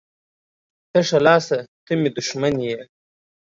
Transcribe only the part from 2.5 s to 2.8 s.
یې